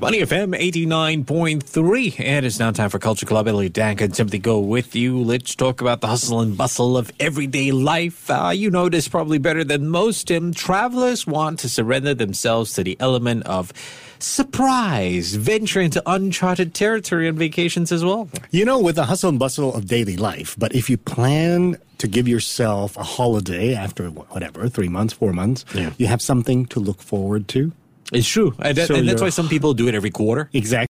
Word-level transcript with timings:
Money 0.00 0.20
FM 0.20 0.54
89.3. 0.56 2.20
And 2.20 2.46
it's 2.46 2.60
now 2.60 2.70
time 2.70 2.88
for 2.88 3.00
Culture 3.00 3.26
Club. 3.26 3.48
Elliot 3.48 3.72
Dank 3.72 4.00
and 4.00 4.14
Timothy 4.14 4.38
Go 4.38 4.60
with 4.60 4.94
you. 4.94 5.18
Let's 5.18 5.56
talk 5.56 5.80
about 5.80 6.00
the 6.00 6.06
hustle 6.06 6.40
and 6.40 6.56
bustle 6.56 6.96
of 6.96 7.10
everyday 7.18 7.72
life. 7.72 8.30
Uh, 8.30 8.52
you 8.54 8.70
know 8.70 8.88
this 8.88 9.08
probably 9.08 9.38
better 9.38 9.64
than 9.64 9.88
most, 9.88 10.28
Tim. 10.28 10.54
Travelers 10.54 11.26
want 11.26 11.58
to 11.60 11.68
surrender 11.68 12.14
themselves 12.14 12.74
to 12.74 12.84
the 12.84 12.96
element 13.00 13.44
of 13.46 13.72
surprise, 14.20 15.34
venture 15.34 15.80
into 15.80 16.00
uncharted 16.06 16.74
territory 16.74 17.28
on 17.28 17.34
vacations 17.36 17.90
as 17.90 18.04
well. 18.04 18.28
You 18.52 18.64
know, 18.64 18.78
with 18.78 18.94
the 18.96 19.04
hustle 19.04 19.30
and 19.30 19.38
bustle 19.38 19.74
of 19.74 19.86
daily 19.86 20.16
life, 20.16 20.54
but 20.58 20.74
if 20.76 20.88
you 20.88 20.96
plan 20.96 21.76
to 21.98 22.06
give 22.06 22.28
yourself 22.28 22.96
a 22.96 23.02
holiday 23.02 23.74
after 23.74 24.08
whatever, 24.10 24.68
three 24.68 24.88
months, 24.88 25.12
four 25.12 25.32
months, 25.32 25.64
Yeah. 25.74 25.90
you 25.98 26.06
have 26.06 26.22
something 26.22 26.66
to 26.66 26.78
look 26.78 27.00
forward 27.02 27.48
to. 27.48 27.72
It's 28.12 28.26
true. 28.28 28.54
And, 28.58 28.76
that- 28.76 28.88
So 28.88 28.94
and 28.94 29.08
that's 29.08 29.20
why 29.20 29.28
some 29.28 29.48
people 29.48 29.74
do 29.74 29.86
it 29.88 29.94
every 29.94 30.10
quarter. 30.10 30.48
Exactly. 30.52 30.86